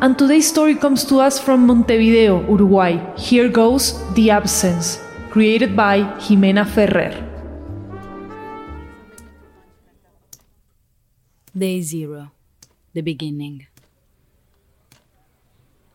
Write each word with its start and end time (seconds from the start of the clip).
and 0.00 0.16
today's 0.16 0.48
story 0.48 0.76
comes 0.76 1.04
to 1.04 1.18
us 1.18 1.40
from 1.40 1.66
Montevideo, 1.66 2.48
Uruguay. 2.48 2.98
Here 3.16 3.48
goes 3.48 3.98
The 4.14 4.30
Absence, 4.30 5.00
created 5.30 5.74
by 5.74 6.02
Jimena 6.18 6.64
Ferrer. 6.66 7.24
Day 11.56 11.82
zero, 11.82 12.30
the 12.94 13.00
beginning. 13.00 13.66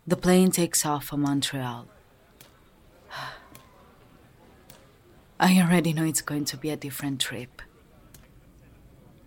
The 0.05 0.17
plane 0.17 0.51
takes 0.51 0.85
off 0.85 1.05
from 1.05 1.21
Montreal. 1.21 1.87
I 5.39 5.61
already 5.61 5.93
know 5.93 6.03
it's 6.03 6.21
going 6.21 6.43
to 6.45 6.57
be 6.57 6.71
a 6.71 6.75
different 6.75 7.21
trip. 7.21 7.61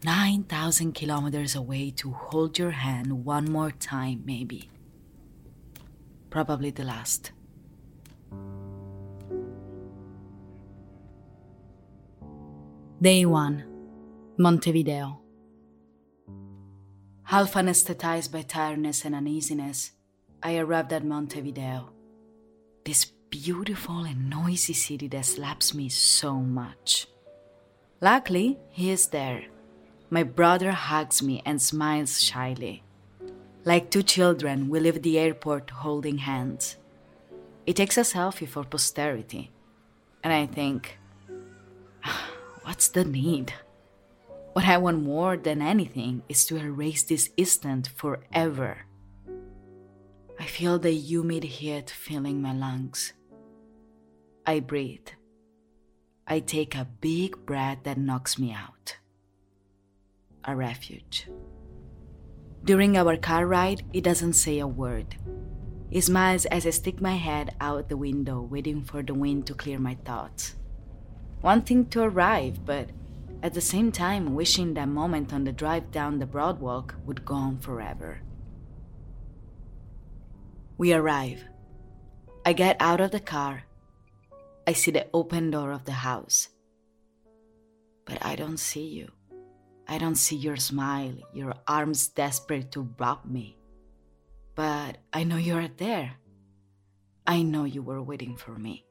9,000 0.04 0.92
kilometers 0.92 1.56
away 1.56 1.90
to 1.90 2.12
hold 2.12 2.58
your 2.58 2.72
hand 2.72 3.24
one 3.24 3.50
more 3.50 3.70
time, 3.70 4.22
maybe. 4.24 4.68
Probably 6.36 6.68
the 6.68 6.84
last. 6.84 7.32
Day 13.00 13.24
1 13.24 13.64
Montevideo. 14.36 15.18
Half 17.22 17.54
anesthetized 17.54 18.32
by 18.32 18.42
tiredness 18.42 19.06
and 19.06 19.14
uneasiness, 19.14 19.92
I 20.42 20.58
arrived 20.58 20.92
at 20.92 21.06
Montevideo. 21.06 21.88
This 22.84 23.06
beautiful 23.30 24.04
and 24.04 24.28
noisy 24.28 24.74
city 24.74 25.08
that 25.08 25.24
slaps 25.24 25.72
me 25.72 25.88
so 25.88 26.34
much. 26.34 27.06
Luckily, 28.02 28.58
he 28.68 28.90
is 28.90 29.06
there. 29.06 29.44
My 30.10 30.22
brother 30.22 30.72
hugs 30.72 31.22
me 31.22 31.40
and 31.46 31.62
smiles 31.62 32.22
shyly. 32.22 32.82
Like 33.66 33.90
two 33.90 34.04
children, 34.04 34.68
we 34.68 34.78
leave 34.78 35.02
the 35.02 35.18
airport 35.18 35.70
holding 35.70 36.18
hands. 36.18 36.76
It 37.66 37.74
takes 37.74 37.98
a 37.98 38.02
selfie 38.02 38.46
for 38.46 38.62
posterity. 38.62 39.50
And 40.22 40.32
I 40.32 40.46
think, 40.46 40.96
what's 42.62 42.86
the 42.86 43.04
need? 43.04 43.52
What 44.52 44.66
I 44.66 44.78
want 44.78 45.02
more 45.02 45.36
than 45.36 45.60
anything 45.60 46.22
is 46.28 46.46
to 46.46 46.56
erase 46.56 47.02
this 47.02 47.30
instant 47.36 47.88
forever. 47.88 48.86
I 50.38 50.44
feel 50.44 50.78
the 50.78 50.92
humid 50.92 51.42
heat 51.42 51.90
filling 51.90 52.40
my 52.40 52.52
lungs. 52.52 53.14
I 54.46 54.60
breathe. 54.60 55.08
I 56.24 56.38
take 56.38 56.76
a 56.76 56.86
big 57.00 57.44
breath 57.44 57.78
that 57.82 57.98
knocks 57.98 58.38
me 58.38 58.52
out. 58.52 58.98
A 60.44 60.54
refuge. 60.54 61.26
During 62.66 62.96
our 62.98 63.16
car 63.16 63.46
ride, 63.46 63.84
he 63.92 64.00
doesn't 64.00 64.34
say 64.34 64.58
a 64.58 64.66
word. 64.66 65.16
He 65.88 66.00
smiles 66.00 66.46
as 66.46 66.66
I 66.66 66.70
stick 66.70 67.00
my 67.00 67.14
head 67.14 67.54
out 67.60 67.88
the 67.88 67.96
window, 67.96 68.42
waiting 68.42 68.82
for 68.82 69.02
the 69.02 69.14
wind 69.14 69.46
to 69.46 69.54
clear 69.54 69.78
my 69.78 69.94
thoughts. 70.04 70.56
Wanting 71.42 71.86
to 71.90 72.02
arrive, 72.02 72.66
but 72.66 72.90
at 73.42 73.54
the 73.54 73.60
same 73.60 73.92
time 73.92 74.34
wishing 74.34 74.74
that 74.74 74.88
moment 74.88 75.32
on 75.32 75.44
the 75.44 75.52
drive 75.52 75.92
down 75.92 76.18
the 76.18 76.26
broadwalk 76.26 76.94
would 77.06 77.24
go 77.24 77.34
on 77.36 77.58
forever. 77.58 78.20
We 80.76 80.92
arrive. 80.92 81.44
I 82.44 82.52
get 82.52 82.76
out 82.80 83.00
of 83.00 83.12
the 83.12 83.20
car 83.20 83.62
I 84.68 84.72
see 84.72 84.90
the 84.90 85.06
open 85.14 85.52
door 85.52 85.70
of 85.70 85.84
the 85.84 86.02
house. 86.02 86.48
But 88.04 88.18
I 88.26 88.34
don't 88.34 88.58
see 88.58 88.88
you. 88.88 89.12
I 89.88 89.98
don't 89.98 90.16
see 90.16 90.36
your 90.36 90.56
smile, 90.56 91.14
your 91.32 91.54
arms 91.68 92.08
desperate 92.08 92.72
to 92.72 92.88
rob 92.98 93.24
me. 93.24 93.56
But 94.54 94.98
I 95.12 95.24
know 95.24 95.36
you 95.36 95.56
are 95.56 95.68
there. 95.68 96.14
I 97.26 97.42
know 97.42 97.64
you 97.64 97.82
were 97.82 98.02
waiting 98.02 98.36
for 98.36 98.58
me. 98.58 98.84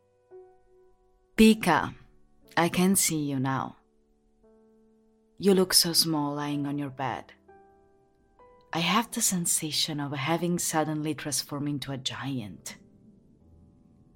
Pika, 1.37 1.93
I 2.55 2.69
can 2.69 2.95
see 2.95 3.17
you 3.17 3.39
now. 3.39 3.77
You 5.37 5.53
look 5.53 5.73
so 5.73 5.91
small 5.91 6.35
lying 6.35 6.65
on 6.65 6.77
your 6.77 6.89
bed. 6.89 7.33
I 8.71 8.79
have 8.79 9.11
the 9.11 9.21
sensation 9.21 9.99
of 9.99 10.11
having 10.13 10.59
suddenly 10.59 11.13
transformed 11.13 11.69
into 11.69 11.91
a 11.91 11.97
giant. 11.97 12.75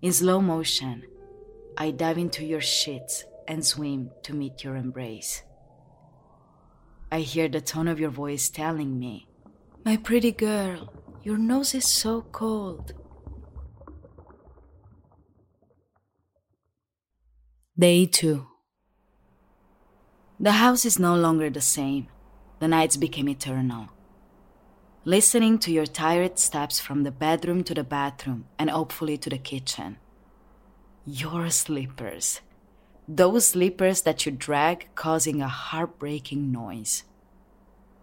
In 0.01 0.13
slow 0.13 0.39
motion, 0.41 1.03
I 1.77 1.91
dive 1.91 2.17
into 2.17 2.45
your 2.45 2.61
sheets 2.61 3.25
and 3.47 3.65
swim 3.65 4.11
to 4.23 4.33
meet 4.33 4.63
your 4.63 4.75
embrace. 4.75 5.43
I 7.11 7.21
hear 7.21 7.47
the 7.47 7.61
tone 7.61 7.87
of 7.87 7.99
your 7.99 8.09
voice 8.09 8.49
telling 8.49 8.99
me, 8.99 9.27
My 9.83 9.97
pretty 9.97 10.31
girl, 10.31 10.93
your 11.23 11.37
nose 11.37 11.73
is 11.73 11.85
so 11.85 12.21
cold. 12.31 12.93
Day 17.77 18.05
2 18.05 18.45
The 20.39 20.51
house 20.51 20.85
is 20.85 20.99
no 20.99 21.15
longer 21.15 21.49
the 21.49 21.61
same. 21.61 22.07
The 22.59 22.67
nights 22.67 22.97
became 22.97 23.29
eternal. 23.29 23.89
Listening 25.05 25.57
to 25.59 25.71
your 25.71 25.85
tired 25.85 26.37
steps 26.37 26.79
from 26.79 27.03
the 27.03 27.11
bedroom 27.11 27.63
to 27.63 27.73
the 27.73 27.83
bathroom 27.83 28.45
and 28.59 28.69
hopefully 28.69 29.17
to 29.17 29.29
the 29.29 29.37
kitchen 29.37 29.97
your 31.05 31.49
slippers. 31.49 32.41
Those 33.11 33.47
slippers 33.47 34.03
that 34.03 34.27
you 34.27 34.31
drag, 34.31 34.87
causing 34.93 35.41
a 35.41 35.47
heartbreaking 35.47 36.51
noise. 36.51 37.05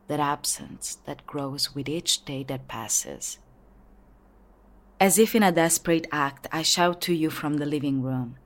That 0.08 0.18
absence 0.18 0.98
that 1.06 1.24
grows 1.28 1.76
with 1.76 1.88
each 1.88 2.24
day 2.24 2.42
that 2.48 2.66
passes. 2.66 3.38
As 4.98 5.16
if 5.16 5.36
in 5.36 5.44
a 5.44 5.52
desperate 5.52 6.08
act, 6.10 6.48
I 6.50 6.62
shout 6.62 7.00
to 7.02 7.14
you 7.14 7.30
from 7.30 7.58
the 7.58 7.66
living 7.66 8.02
room 8.02 8.36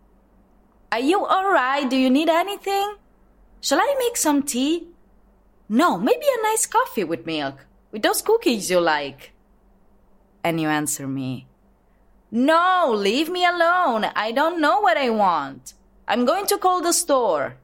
Are 0.92 1.00
you 1.00 1.24
alright? 1.24 1.88
Do 1.88 1.96
you 1.96 2.10
need 2.10 2.28
anything? 2.28 2.96
Shall 3.62 3.78
I 3.80 3.96
make 3.98 4.18
some 4.18 4.42
tea? 4.42 4.88
No, 5.66 5.96
maybe 5.96 6.26
a 6.26 6.42
nice 6.42 6.66
coffee 6.66 7.04
with 7.04 7.24
milk, 7.24 7.64
with 7.90 8.02
those 8.02 8.20
cookies 8.20 8.70
you 8.70 8.80
like. 8.80 9.32
And 10.44 10.60
you 10.60 10.68
answer 10.68 11.08
me, 11.08 11.46
no, 12.30 12.92
leave 12.94 13.30
me 13.30 13.46
alone. 13.46 14.04
I 14.14 14.30
don't 14.32 14.60
know 14.60 14.80
what 14.80 14.98
I 14.98 15.08
want. 15.08 15.74
I'm 16.08 16.24
going 16.24 16.46
to 16.46 16.58
call 16.58 16.82
the 16.82 16.92
store. 16.92 17.56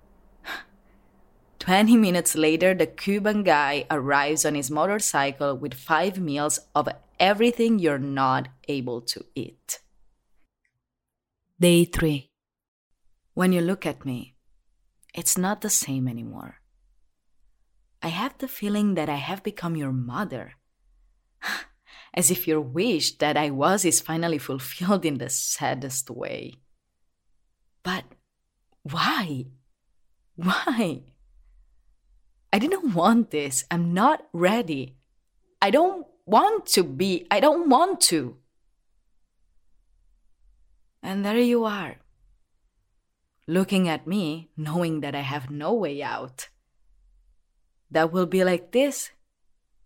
20 1.59 1.97
minutes 1.97 2.37
later, 2.37 2.75
the 2.75 2.87
Cuban 2.87 3.43
guy 3.43 3.87
arrives 3.91 4.45
on 4.45 4.55
his 4.55 4.71
motorcycle 4.71 5.57
with 5.57 5.75
five 5.75 6.19
meals 6.19 6.61
of 6.75 6.89
everything 7.19 7.79
you're 7.79 7.99
not 7.99 8.49
able 8.69 9.01
to 9.01 9.25
eat. 9.35 9.81
Day 11.59 11.85
3. 11.85 12.31
When 13.35 13.53
you 13.53 13.61
look 13.61 13.85
at 13.85 14.05
me, 14.05 14.37
it's 15.15 15.37
not 15.37 15.61
the 15.61 15.71
same 15.71 16.07
anymore. 16.07 16.61
I 18.03 18.09
have 18.09 18.39
the 18.39 18.49
feeling 18.49 18.95
that 18.95 19.09
I 19.09 19.17
have 19.17 19.43
become 19.43 19.75
your 19.75 19.93
mother 19.93 20.53
as 22.15 22.31
if 22.31 22.47
your 22.47 22.61
wish 22.61 23.19
that 23.19 23.37
I 23.37 23.51
was 23.51 23.85
is 23.85 24.01
finally 24.01 24.39
fulfilled 24.39 25.05
in 25.05 25.19
the 25.19 25.31
saddest 25.31 26.11
way. 26.11 26.55
But 27.83 28.05
why? 28.91 29.47
Why? 30.37 31.03
I 32.53 32.59
didn't 32.59 32.95
want 32.95 33.31
this. 33.31 33.65
I'm 33.71 33.93
not 33.93 34.27
ready. 34.33 34.97
I 35.61 35.71
don't 35.71 36.07
want 36.27 36.67
to 36.67 36.85
be. 36.85 37.27
I 37.31 37.41
don't 37.41 37.69
want 37.69 38.01
to. 38.13 38.37
And 41.03 41.25
there 41.25 41.39
you 41.39 41.65
are, 41.65 41.97
looking 43.47 43.89
at 43.89 44.07
me, 44.07 44.51
knowing 44.57 45.01
that 45.01 45.15
I 45.15 45.21
have 45.21 45.51
no 45.51 45.73
way 45.73 46.03
out. 46.03 46.49
That 47.91 48.13
will 48.13 48.27
be 48.27 48.43
like 48.43 48.73
this, 48.73 49.11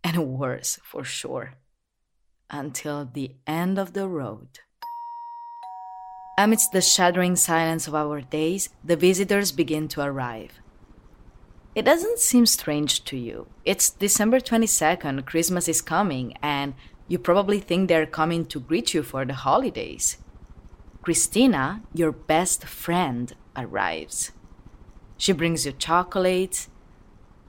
and 0.02 0.38
worse 0.38 0.78
for 0.82 1.04
sure, 1.04 1.54
until 2.48 3.04
the 3.04 3.36
end 3.46 3.78
of 3.78 3.92
the 3.92 4.08
road. 4.08 4.60
Amidst 6.42 6.72
the 6.72 6.80
shuddering 6.80 7.36
silence 7.36 7.86
of 7.86 7.94
our 7.94 8.22
days, 8.22 8.70
the 8.82 8.96
visitors 8.96 9.52
begin 9.52 9.88
to 9.88 10.00
arrive. 10.00 10.52
It 11.74 11.84
doesn't 11.84 12.18
seem 12.18 12.46
strange 12.46 13.04
to 13.04 13.18
you. 13.18 13.48
It's 13.66 13.90
December 13.90 14.40
22nd, 14.40 15.26
Christmas 15.26 15.68
is 15.68 15.82
coming, 15.82 16.32
and 16.40 16.72
you 17.08 17.18
probably 17.18 17.60
think 17.60 17.88
they're 17.88 18.06
coming 18.06 18.46
to 18.46 18.58
greet 18.58 18.94
you 18.94 19.02
for 19.02 19.26
the 19.26 19.34
holidays. 19.34 20.16
Christina, 21.02 21.82
your 21.92 22.10
best 22.10 22.64
friend, 22.64 23.34
arrives. 23.54 24.32
She 25.18 25.32
brings 25.32 25.66
you 25.66 25.72
chocolates. 25.72 26.70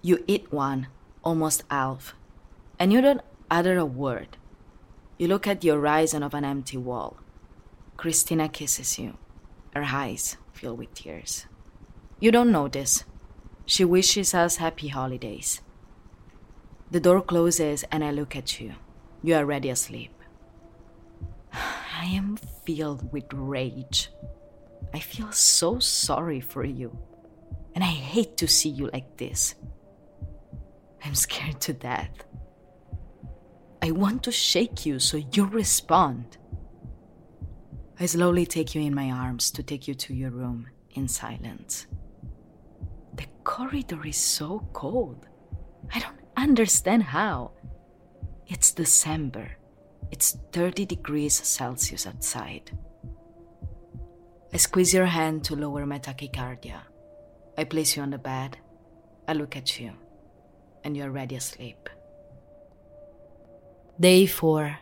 You 0.01 0.21
eat 0.27 0.51
one, 0.51 0.87
almost 1.23 1.63
half, 1.71 2.13
and 2.77 2.91
you 2.91 2.99
don't 2.99 3.21
utter 3.49 3.77
a 3.77 3.85
word. 3.85 4.35
You 5.17 5.29
look 5.29 5.47
at 5.47 5.61
the 5.61 5.69
horizon 5.69 6.23
of 6.23 6.33
an 6.33 6.43
empty 6.43 6.75
wall. 6.75 7.15
Christina 8.01 8.49
kisses 8.49 8.97
you, 8.97 9.15
her 9.75 9.83
eyes 9.83 10.35
fill 10.53 10.75
with 10.75 10.91
tears. 10.95 11.45
You 12.19 12.31
don't 12.31 12.51
notice. 12.51 13.03
She 13.67 13.85
wishes 13.85 14.33
us 14.33 14.55
happy 14.55 14.87
holidays. 14.87 15.61
The 16.89 16.99
door 16.99 17.21
closes 17.21 17.83
and 17.91 18.03
I 18.03 18.09
look 18.09 18.35
at 18.35 18.59
you. 18.59 18.73
You 19.21 19.35
are 19.35 19.41
already 19.41 19.69
asleep. 19.69 20.15
I 21.53 22.05
am 22.05 22.37
filled 22.65 23.13
with 23.13 23.25
rage. 23.31 24.09
I 24.95 24.99
feel 24.99 25.31
so 25.31 25.77
sorry 25.77 26.41
for 26.41 26.65
you. 26.65 26.97
And 27.75 27.83
I 27.83 27.93
hate 28.13 28.35
to 28.37 28.47
see 28.47 28.69
you 28.69 28.89
like 28.91 29.17
this. 29.17 29.53
I'm 31.05 31.13
scared 31.13 31.61
to 31.61 31.73
death. 31.73 32.25
I 33.79 33.91
want 33.91 34.23
to 34.23 34.31
shake 34.31 34.87
you 34.87 34.97
so 34.97 35.17
you 35.17 35.45
respond. 35.45 36.39
I 38.01 38.07
slowly 38.07 38.47
take 38.47 38.73
you 38.73 38.81
in 38.81 38.95
my 38.95 39.11
arms 39.11 39.51
to 39.51 39.61
take 39.61 39.87
you 39.87 39.93
to 39.93 40.13
your 40.15 40.31
room 40.31 40.67
in 40.95 41.07
silence. 41.07 41.85
The 43.13 43.27
corridor 43.43 44.07
is 44.07 44.17
so 44.17 44.67
cold. 44.73 45.27
I 45.93 45.99
don't 45.99 46.17
understand 46.35 47.03
how. 47.03 47.51
It's 48.47 48.71
December. 48.71 49.51
It's 50.09 50.35
30 50.51 50.87
degrees 50.87 51.35
Celsius 51.35 52.07
outside. 52.07 52.75
I 54.51 54.57
squeeze 54.57 54.95
your 54.95 55.05
hand 55.05 55.43
to 55.43 55.55
lower 55.55 55.85
my 55.85 55.99
tachycardia. 55.99 56.81
I 57.55 57.65
place 57.65 57.95
you 57.95 58.01
on 58.01 58.09
the 58.09 58.17
bed. 58.17 58.57
I 59.27 59.33
look 59.33 59.55
at 59.55 59.79
you, 59.79 59.91
and 60.83 60.97
you're 60.97 61.05
already 61.05 61.35
asleep. 61.35 61.87
Day 63.99 64.25
4. 64.25 64.75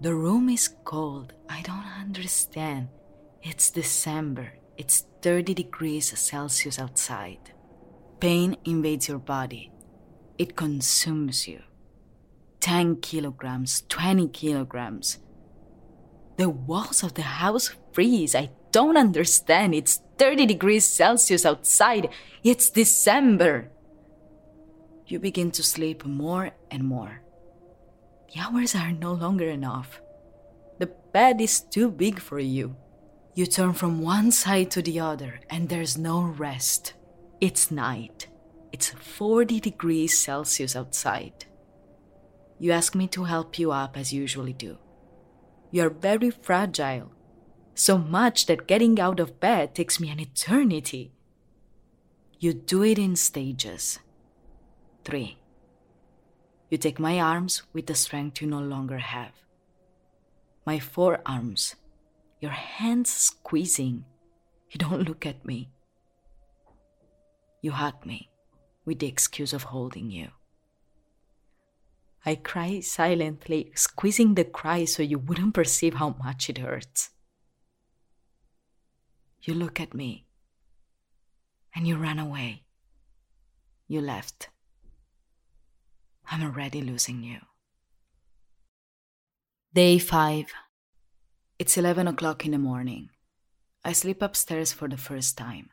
The 0.00 0.14
room 0.14 0.48
is 0.48 0.68
cold. 0.84 1.32
I 1.48 1.62
don't 1.62 1.86
understand. 2.00 2.88
It's 3.42 3.70
December. 3.70 4.52
It's 4.76 5.06
30 5.22 5.54
degrees 5.54 6.18
Celsius 6.18 6.78
outside. 6.78 7.52
Pain 8.20 8.56
invades 8.64 9.08
your 9.08 9.18
body. 9.18 9.70
It 10.36 10.56
consumes 10.56 11.46
you. 11.46 11.62
10 12.60 12.96
kilograms, 12.96 13.82
20 13.88 14.28
kilograms. 14.28 15.18
The 16.36 16.48
walls 16.48 17.02
of 17.02 17.14
the 17.14 17.22
house 17.22 17.74
freeze. 17.92 18.34
I 18.34 18.50
don't 18.72 18.96
understand. 18.96 19.74
It's 19.74 20.00
30 20.18 20.46
degrees 20.46 20.84
Celsius 20.84 21.46
outside. 21.46 22.08
It's 22.42 22.70
December. 22.70 23.70
You 25.06 25.20
begin 25.20 25.50
to 25.52 25.62
sleep 25.62 26.04
more 26.04 26.50
and 26.70 26.82
more. 26.82 27.23
The 28.34 28.40
hours 28.40 28.74
are 28.74 28.90
no 28.90 29.12
longer 29.12 29.48
enough. 29.48 30.00
The 30.78 30.86
bed 31.12 31.40
is 31.40 31.60
too 31.60 31.88
big 31.88 32.18
for 32.18 32.40
you. 32.40 32.74
You 33.34 33.46
turn 33.46 33.74
from 33.74 34.02
one 34.02 34.32
side 34.32 34.72
to 34.72 34.82
the 34.82 34.98
other, 34.98 35.40
and 35.48 35.68
there's 35.68 35.96
no 35.96 36.22
rest. 36.22 36.94
It's 37.40 37.70
night. 37.70 38.26
It's 38.72 38.90
40 38.90 39.60
degrees 39.60 40.18
Celsius 40.18 40.74
outside. 40.74 41.44
You 42.58 42.72
ask 42.72 42.96
me 42.96 43.06
to 43.08 43.24
help 43.24 43.56
you 43.56 43.70
up 43.70 43.96
as 43.96 44.12
you 44.12 44.22
usually 44.22 44.52
do. 44.52 44.78
You're 45.70 45.90
very 45.90 46.30
fragile, 46.30 47.12
so 47.74 47.98
much 47.98 48.46
that 48.46 48.66
getting 48.66 48.98
out 48.98 49.20
of 49.20 49.38
bed 49.38 49.76
takes 49.76 50.00
me 50.00 50.10
an 50.10 50.18
eternity. 50.18 51.12
You 52.40 52.52
do 52.52 52.82
it 52.82 52.98
in 52.98 53.14
stages. 53.14 54.00
Three. 55.04 55.38
You 56.74 56.78
take 56.78 56.98
my 56.98 57.20
arms 57.20 57.62
with 57.72 57.86
the 57.86 57.94
strength 57.94 58.42
you 58.42 58.48
no 58.48 58.58
longer 58.58 58.98
have. 58.98 59.30
My 60.66 60.80
forearms, 60.80 61.76
your 62.40 62.50
hands 62.50 63.12
squeezing. 63.12 64.04
You 64.70 64.78
don't 64.78 65.08
look 65.08 65.24
at 65.24 65.46
me. 65.46 65.70
You 67.62 67.70
hug 67.70 68.04
me 68.04 68.28
with 68.84 68.98
the 68.98 69.06
excuse 69.06 69.52
of 69.52 69.62
holding 69.62 70.10
you. 70.10 70.30
I 72.26 72.34
cry 72.34 72.80
silently, 72.80 73.70
squeezing 73.76 74.34
the 74.34 74.44
cry 74.44 74.84
so 74.84 75.04
you 75.04 75.20
wouldn't 75.20 75.54
perceive 75.54 75.94
how 75.94 76.16
much 76.24 76.50
it 76.50 76.58
hurts. 76.58 77.10
You 79.42 79.54
look 79.54 79.78
at 79.78 79.94
me 79.94 80.26
and 81.72 81.86
you 81.86 81.94
run 81.98 82.18
away. 82.18 82.64
You 83.86 84.00
left. 84.00 84.48
I'm 86.30 86.42
already 86.42 86.80
losing 86.80 87.22
you. 87.22 87.38
Day 89.74 89.98
5. 89.98 90.46
It's 91.58 91.76
11 91.76 92.08
o'clock 92.08 92.44
in 92.44 92.52
the 92.52 92.58
morning. 92.58 93.10
I 93.84 93.92
sleep 93.92 94.22
upstairs 94.22 94.72
for 94.72 94.88
the 94.88 94.96
first 94.96 95.36
time. 95.36 95.70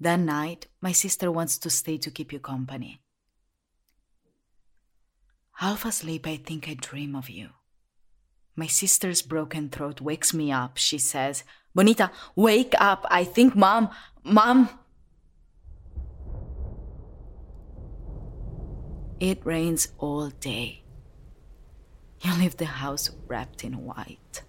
That 0.00 0.20
night, 0.20 0.66
my 0.80 0.92
sister 0.92 1.30
wants 1.30 1.58
to 1.58 1.70
stay 1.70 1.98
to 1.98 2.10
keep 2.10 2.32
you 2.32 2.40
company. 2.40 3.00
Half 5.58 5.84
asleep, 5.84 6.26
I 6.26 6.36
think 6.36 6.68
I 6.68 6.74
dream 6.74 7.14
of 7.14 7.30
you. 7.30 7.50
My 8.56 8.66
sister's 8.66 9.22
broken 9.22 9.68
throat 9.68 10.00
wakes 10.00 10.32
me 10.32 10.50
up. 10.50 10.76
She 10.76 10.98
says, 10.98 11.44
Bonita, 11.74 12.10
wake 12.36 12.74
up. 12.78 13.04
I 13.10 13.24
think 13.24 13.54
mom, 13.54 13.90
mom. 14.22 14.68
It 19.20 19.40
rains 19.44 19.88
all 19.98 20.30
day. 20.30 20.82
You 22.20 22.34
leave 22.34 22.56
the 22.56 22.66
house 22.66 23.10
wrapped 23.28 23.64
in 23.64 23.84
white. 23.84 24.42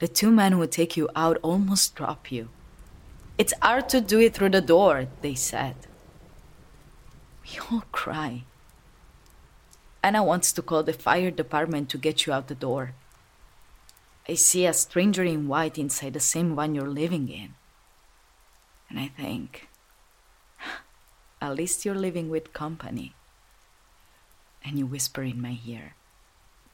The 0.00 0.08
two 0.08 0.30
men 0.30 0.52
who 0.52 0.66
take 0.66 0.96
you 0.96 1.08
out 1.14 1.38
almost 1.42 1.94
drop 1.94 2.32
you. 2.32 2.48
It's 3.38 3.54
hard 3.62 3.88
to 3.90 4.00
do 4.00 4.18
it 4.20 4.34
through 4.34 4.50
the 4.50 4.60
door, 4.60 5.06
they 5.22 5.34
said. 5.34 5.76
We 7.42 7.58
all 7.70 7.84
cry. 7.92 8.44
Anna 10.02 10.22
wants 10.22 10.52
to 10.52 10.62
call 10.62 10.82
the 10.82 10.92
fire 10.92 11.30
department 11.30 11.88
to 11.90 11.98
get 11.98 12.26
you 12.26 12.32
out 12.32 12.48
the 12.48 12.54
door. 12.54 12.94
I 14.28 14.34
see 14.34 14.66
a 14.66 14.72
stranger 14.72 15.24
in 15.24 15.48
white 15.48 15.78
inside 15.78 16.12
the 16.12 16.20
same 16.20 16.54
one 16.54 16.74
you're 16.74 16.88
living 16.88 17.28
in. 17.28 17.54
And 18.88 18.98
I 18.98 19.08
think, 19.08 19.69
at 21.40 21.54
least 21.54 21.84
you're 21.84 21.94
living 21.94 22.28
with 22.28 22.52
company. 22.52 23.14
And 24.64 24.78
you 24.78 24.86
whisper 24.86 25.22
in 25.22 25.40
my 25.40 25.58
ear, 25.66 25.94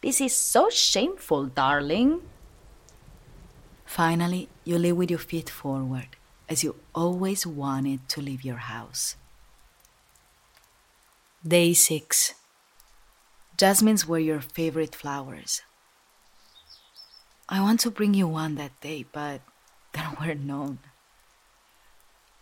This 0.02 0.20
is 0.20 0.36
so 0.36 0.70
shameful, 0.70 1.46
darling. 1.46 2.22
Finally, 3.84 4.48
you 4.64 4.78
live 4.78 4.96
with 4.96 5.10
your 5.10 5.20
feet 5.20 5.48
forward, 5.48 6.08
as 6.48 6.64
you 6.64 6.74
always 6.94 7.46
wanted 7.46 8.08
to 8.10 8.20
leave 8.20 8.44
your 8.44 8.58
house. 8.66 9.16
Day 11.46 11.72
6 11.72 12.34
Jasmines 13.56 14.06
were 14.06 14.18
your 14.18 14.40
favorite 14.40 14.94
flowers. 14.94 15.62
I 17.48 17.60
want 17.60 17.78
to 17.80 17.90
bring 17.90 18.12
you 18.12 18.26
one 18.26 18.56
that 18.56 18.78
day, 18.80 19.06
but 19.12 19.40
they 19.92 20.02
were 20.20 20.34
known. 20.34 20.80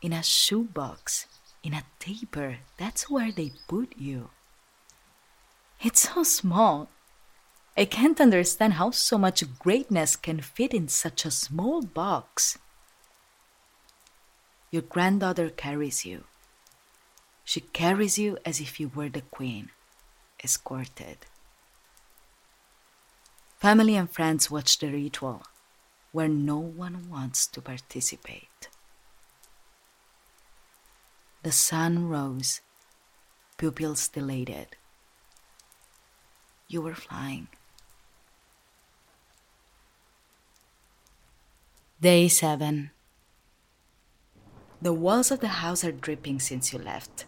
In 0.01 0.13
a 0.13 0.23
shoebox, 0.23 1.27
in 1.65 1.73
a 1.73 1.83
taper, 1.99 2.59
that's 2.77 3.09
where 3.09 3.33
they 3.33 3.53
put 3.67 3.95
you. 3.97 4.29
It's 5.81 6.11
so 6.13 6.23
small. 6.23 6.91
I 7.77 7.87
can't 7.87 8.21
understand 8.21 8.75
how 8.75 8.91
so 8.91 9.19
much 9.19 9.43
greatness 9.59 10.15
can 10.15 10.41
fit 10.41 10.75
in 10.75 10.89
such 10.89 11.25
a 11.25 11.31
small 11.31 11.83
box. 11.83 12.59
Your 14.71 14.83
granddaughter 14.83 15.49
carries 15.49 16.05
you. 16.05 16.25
She 17.45 17.61
carries 17.61 18.19
you 18.19 18.39
as 18.45 18.61
if 18.61 18.79
you 18.79 18.91
were 18.95 19.09
the 19.09 19.23
queen 19.23 19.71
escorted. 20.43 21.27
Family 23.59 23.97
and 23.97 24.11
friends 24.11 24.51
watch 24.51 24.79
the 24.79 24.93
ritual 24.93 25.43
where 26.13 26.29
no 26.29 26.59
one 26.59 27.09
wants 27.11 27.47
to 27.49 27.61
participate. 27.61 28.54
The 31.45 31.53
sun 31.53 32.09
rose, 32.09 32.63
pupils 33.59 34.09
dilated. 34.09 34.77
You 36.69 36.81
were 36.81 36.95
flying. 36.95 37.49
Day 42.01 42.29
7. 42.29 42.93
The 44.81 44.95
walls 44.95 45.31
of 45.31 45.41
the 45.41 45.61
house 45.61 45.85
are 45.85 45.93
dripping 45.93 46.41
since 46.41 46.73
you 46.73 46.79
left. 46.79 47.27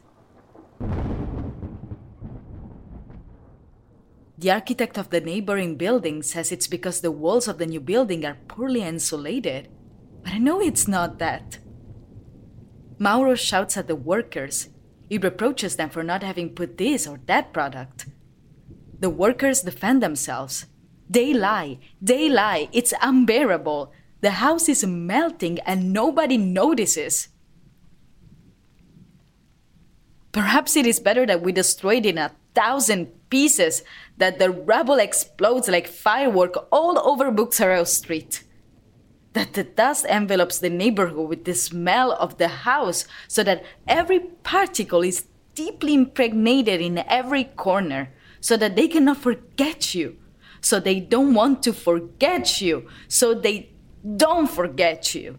The 4.38 4.50
architect 4.50 4.96
of 4.96 5.10
the 5.10 5.20
neighboring 5.20 5.76
building 5.76 6.22
says 6.22 6.50
it's 6.50 6.66
because 6.66 7.02
the 7.02 7.12
walls 7.12 7.48
of 7.48 7.58
the 7.58 7.66
new 7.66 7.80
building 7.80 8.24
are 8.24 8.38
poorly 8.48 8.80
insulated. 8.80 9.68
But 10.22 10.32
I 10.32 10.38
know 10.38 10.62
it's 10.62 10.88
not 10.88 11.18
that. 11.18 11.58
Mauro 12.98 13.34
shouts 13.34 13.76
at 13.76 13.88
the 13.88 13.96
workers. 13.96 14.68
He 15.08 15.18
reproaches 15.18 15.76
them 15.76 15.90
for 15.90 16.02
not 16.02 16.22
having 16.22 16.54
put 16.54 16.78
this 16.78 17.06
or 17.06 17.20
that 17.26 17.52
product. 17.52 18.06
The 18.98 19.10
workers 19.10 19.62
defend 19.62 20.02
themselves. 20.02 20.66
They 21.08 21.32
lie. 21.32 21.78
They 22.00 22.28
lie. 22.28 22.68
It's 22.72 22.94
unbearable. 23.00 23.92
The 24.22 24.30
house 24.42 24.68
is 24.68 24.84
melting 24.84 25.60
and 25.60 25.92
nobody 25.92 26.36
notices. 26.36 27.28
Perhaps 30.32 30.76
it 30.76 30.86
is 30.86 31.00
better 31.00 31.24
that 31.26 31.42
we 31.42 31.52
destroy 31.52 31.96
it 31.96 32.06
in 32.06 32.18
a 32.18 32.32
thousand 32.54 33.08
pieces, 33.30 33.82
that 34.16 34.38
the 34.38 34.50
rubble 34.50 34.98
explodes 34.98 35.68
like 35.68 35.86
firework 35.86 36.66
all 36.72 36.98
over 36.98 37.30
Buxareo 37.30 37.86
Street. 37.86 38.42
That 39.36 39.52
the 39.52 39.64
dust 39.64 40.06
envelops 40.06 40.58
the 40.58 40.70
neighborhood 40.70 41.28
with 41.28 41.44
the 41.44 41.54
smell 41.54 42.12
of 42.12 42.38
the 42.38 42.48
house 42.48 43.04
so 43.28 43.44
that 43.44 43.66
every 43.86 44.18
particle 44.18 45.02
is 45.02 45.26
deeply 45.54 45.92
impregnated 45.92 46.80
in 46.80 47.04
every 47.06 47.44
corner 47.44 48.14
so 48.40 48.56
that 48.56 48.76
they 48.76 48.88
cannot 48.88 49.18
forget 49.18 49.94
you. 49.94 50.16
So 50.62 50.80
they 50.80 51.00
don't 51.00 51.34
want 51.34 51.62
to 51.64 51.74
forget 51.74 52.62
you. 52.62 52.88
So 53.08 53.34
they 53.34 53.74
don't 54.16 54.48
forget 54.48 55.14
you. 55.14 55.38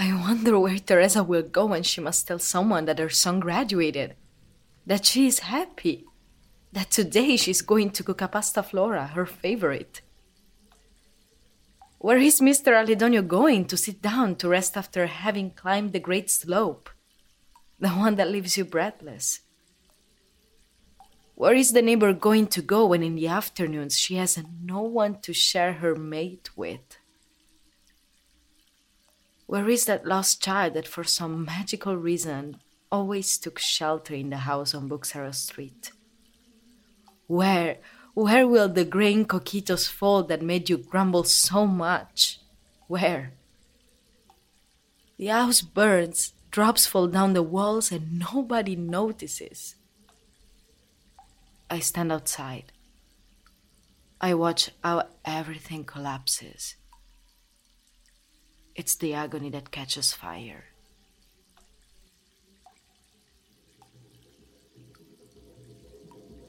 I 0.00 0.12
wonder 0.14 0.58
where 0.58 0.80
Teresa 0.80 1.22
will 1.22 1.42
go 1.42 1.66
when 1.66 1.84
she 1.84 2.00
must 2.00 2.26
tell 2.26 2.40
someone 2.40 2.86
that 2.86 2.98
her 2.98 3.08
son 3.08 3.38
graduated. 3.38 4.16
That 4.84 5.06
she 5.06 5.28
is 5.28 5.38
happy. 5.38 6.06
That 6.72 6.90
today 6.90 7.36
she's 7.36 7.62
going 7.62 7.90
to 7.90 8.02
cook 8.02 8.20
a 8.20 8.26
pasta 8.26 8.64
flora, 8.64 9.06
her 9.14 9.26
favorite. 9.26 10.00
Where 12.06 12.18
is 12.18 12.40
Mr. 12.40 12.72
Alidonio 12.72 13.26
going 13.26 13.64
to 13.64 13.76
sit 13.76 14.00
down 14.00 14.36
to 14.36 14.48
rest 14.48 14.76
after 14.76 15.06
having 15.06 15.50
climbed 15.50 15.92
the 15.92 15.98
great 15.98 16.30
slope? 16.30 16.88
The 17.80 17.88
one 17.88 18.14
that 18.14 18.30
leaves 18.30 18.56
you 18.56 18.64
breathless. 18.64 19.40
Where 21.34 21.54
is 21.54 21.72
the 21.72 21.82
neighbor 21.82 22.12
going 22.12 22.46
to 22.54 22.62
go 22.62 22.86
when 22.86 23.02
in 23.02 23.16
the 23.16 23.26
afternoons 23.26 23.98
she 23.98 24.14
has 24.14 24.38
no 24.62 24.82
one 24.82 25.20
to 25.22 25.32
share 25.32 25.72
her 25.72 25.96
mate 25.96 26.48
with? 26.54 26.96
Where 29.46 29.68
is 29.68 29.86
that 29.86 30.06
lost 30.06 30.40
child 30.40 30.74
that 30.74 30.86
for 30.86 31.02
some 31.02 31.44
magical 31.44 31.96
reason 31.96 32.60
always 32.92 33.36
took 33.36 33.58
shelter 33.58 34.14
in 34.14 34.30
the 34.30 34.46
house 34.46 34.76
on 34.76 34.88
Buxareo 34.88 35.34
Street? 35.34 35.90
Where, 37.26 37.78
where 38.16 38.48
will 38.48 38.70
the 38.70 38.86
grain 38.86 39.26
coquitos 39.26 39.86
fall 39.86 40.22
that 40.22 40.40
made 40.40 40.70
you 40.70 40.78
grumble 40.78 41.22
so 41.22 41.66
much? 41.66 42.40
Where? 42.88 43.34
The 45.18 45.26
house 45.26 45.60
burns, 45.60 46.32
drops 46.50 46.86
fall 46.86 47.08
down 47.08 47.34
the 47.34 47.42
walls, 47.42 47.92
and 47.92 48.18
nobody 48.18 48.74
notices. 48.74 49.74
I 51.68 51.80
stand 51.80 52.10
outside. 52.10 52.72
I 54.18 54.32
watch 54.32 54.70
how 54.82 55.08
everything 55.22 55.84
collapses. 55.84 56.76
It's 58.74 58.94
the 58.96 59.12
agony 59.12 59.50
that 59.50 59.70
catches 59.70 60.14
fire. 60.14 60.64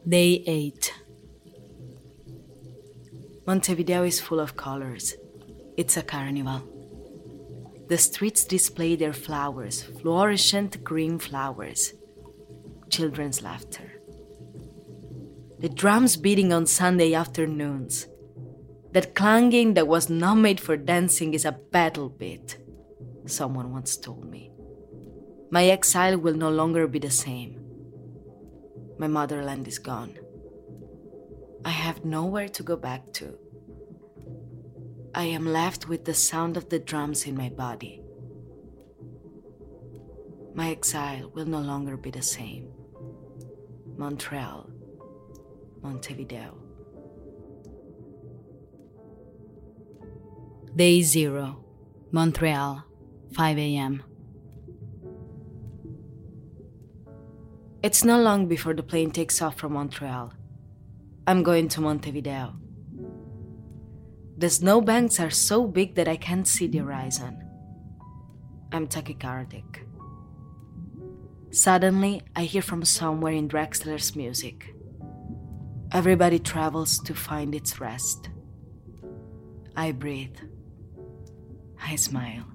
Day 0.07 0.41
8 0.47 0.93
Montevideo 3.47 4.03
is 4.03 4.19
full 4.19 4.39
of 4.39 4.55
colors. 4.55 5.15
It's 5.77 5.97
a 5.97 6.03
carnival. 6.03 6.61
The 7.87 7.97
streets 7.97 8.43
display 8.43 8.95
their 8.95 9.13
flowers, 9.13 9.81
fluorescent 9.81 10.83
green 10.83 11.17
flowers. 11.17 11.93
Children's 12.89 13.41
laughter 13.41 13.97
the 15.59 15.69
drums 15.69 16.17
beating 16.17 16.53
on 16.53 16.67
Sunday 16.67 17.15
afternoons. 17.15 18.07
That 18.91 19.15
clanging 19.15 19.73
that 19.73 19.87
was 19.87 20.09
not 20.09 20.35
made 20.35 20.59
for 20.59 20.77
dancing 20.77 21.33
is 21.33 21.45
a 21.45 21.51
battle 21.51 22.09
beat, 22.09 22.57
someone 23.25 23.71
once 23.71 23.97
told 23.97 24.29
me. 24.29 24.51
My 25.49 25.65
exile 25.65 26.17
will 26.17 26.35
no 26.35 26.49
longer 26.49 26.87
be 26.87 26.99
the 26.99 27.09
same. 27.09 27.59
My 28.99 29.07
motherland 29.07 29.67
is 29.67 29.79
gone. 29.79 30.17
I 31.67 31.71
have 31.71 32.05
nowhere 32.05 32.47
to 32.47 32.63
go 32.63 32.77
back 32.77 33.11
to. 33.15 33.37
I 35.13 35.25
am 35.25 35.45
left 35.45 35.89
with 35.89 36.05
the 36.05 36.13
sound 36.13 36.55
of 36.55 36.69
the 36.69 36.79
drums 36.79 37.25
in 37.25 37.35
my 37.35 37.49
body. 37.49 38.01
My 40.53 40.69
exile 40.69 41.29
will 41.35 41.45
no 41.45 41.59
longer 41.59 41.97
be 41.97 42.09
the 42.09 42.21
same. 42.21 42.71
Montreal, 43.97 44.69
Montevideo. 45.81 46.57
Day 50.73 51.01
0, 51.01 51.65
Montreal, 52.13 52.85
5 53.33 53.57
a.m. 53.57 54.03
It's 57.83 58.05
not 58.05 58.21
long 58.21 58.47
before 58.47 58.73
the 58.73 58.83
plane 58.83 59.11
takes 59.11 59.41
off 59.41 59.57
from 59.57 59.73
Montreal. 59.73 60.36
I'm 61.27 61.43
going 61.43 61.67
to 61.69 61.81
Montevideo. 61.81 62.55
The 64.37 64.49
snowbanks 64.49 65.19
are 65.19 65.29
so 65.29 65.67
big 65.67 65.95
that 65.95 66.07
I 66.07 66.15
can't 66.15 66.47
see 66.47 66.67
the 66.67 66.77
horizon. 66.77 67.43
I'm 68.71 68.87
tachycardic. 68.87 69.83
Suddenly, 71.51 72.21
I 72.33 72.43
hear 72.43 72.61
from 72.61 72.85
somewhere 72.85 73.33
in 73.33 73.49
Drexler's 73.49 74.15
music. 74.15 74.73
Everybody 75.91 76.39
travels 76.39 76.97
to 76.99 77.13
find 77.13 77.53
its 77.53 77.81
rest. 77.81 78.29
I 79.75 79.91
breathe. 79.91 80.37
I 81.83 81.97
smile. 81.97 82.45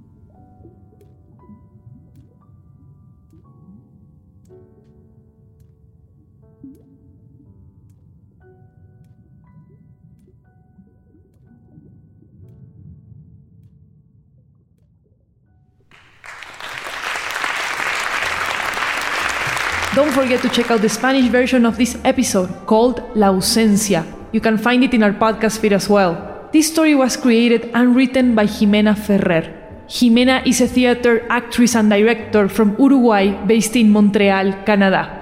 Don't 19.94 20.10
forget 20.12 20.40
to 20.40 20.48
check 20.48 20.70
out 20.70 20.80
the 20.80 20.88
Spanish 20.88 21.28
version 21.28 21.66
of 21.66 21.76
this 21.76 21.98
episode 22.02 22.48
called 22.64 23.02
La 23.14 23.28
Ausencia. 23.28 24.06
You 24.32 24.40
can 24.40 24.56
find 24.56 24.82
it 24.82 24.94
in 24.94 25.02
our 25.02 25.12
podcast 25.12 25.58
feed 25.60 25.74
as 25.74 25.86
well. 25.86 26.48
This 26.50 26.72
story 26.72 26.94
was 26.94 27.14
created 27.14 27.70
and 27.74 27.94
written 27.94 28.34
by 28.34 28.46
Jimena 28.46 28.96
Ferrer. 28.96 29.52
Jimena 29.88 30.46
is 30.46 30.62
a 30.62 30.66
theater 30.66 31.26
actress 31.28 31.76
and 31.76 31.90
director 31.90 32.48
from 32.48 32.74
Uruguay 32.78 33.36
based 33.44 33.76
in 33.76 33.90
Montreal, 33.90 34.64
Canada. 34.64 35.12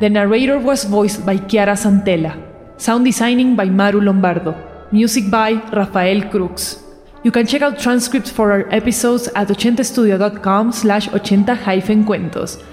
The 0.00 0.08
narrator 0.08 0.58
was 0.58 0.84
voiced 0.84 1.26
by 1.26 1.36
Chiara 1.36 1.76
Santella. 1.76 2.32
Sound 2.80 3.04
designing 3.04 3.56
by 3.56 3.66
Maru 3.66 4.00
Lombardo. 4.00 4.56
Music 4.90 5.30
by 5.30 5.52
Rafael 5.76 6.30
Crux. 6.30 6.82
You 7.24 7.30
can 7.30 7.46
check 7.46 7.60
out 7.60 7.78
transcripts 7.78 8.30
for 8.30 8.52
our 8.52 8.72
episodes 8.72 9.28
at 9.34 9.48
80studio.com 9.48 10.72
slash 10.72 11.08
80-cuentos. 11.08 12.64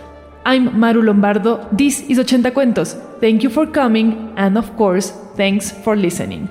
I'm 0.47 0.79
Maru 0.79 1.01
Lombardo. 1.01 1.67
This 1.71 2.01
is 2.01 2.19
80 2.19 2.51
Cuentos. 2.51 2.93
Thank 3.19 3.41
you 3.41 3.49
for 3.49 3.65
coming, 3.65 4.31
and 4.37 4.59
of 4.59 4.77
course, 4.77 5.09
thanks 5.35 5.71
for 5.71 5.95
listening. 5.95 6.49